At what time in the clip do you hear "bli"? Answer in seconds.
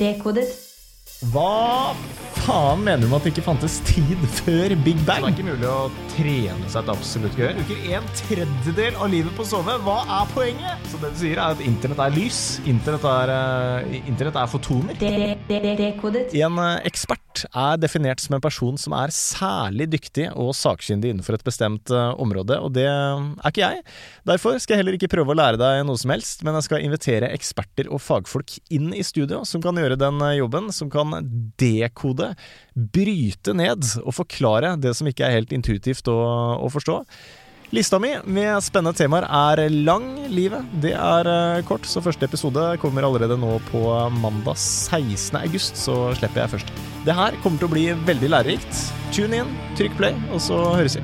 47.74-47.88